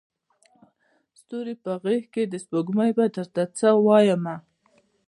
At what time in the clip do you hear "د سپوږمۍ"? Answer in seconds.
2.27-2.91